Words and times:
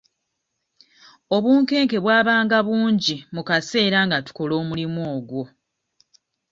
Obunkenke 1.35 1.97
bwabanga 2.03 2.57
bungi 2.67 3.15
mu 3.33 3.41
kaseera 3.47 3.99
nga 4.07 4.17
tukola 4.25 4.53
omulimu 4.61 5.01
ogwo. 5.15 5.43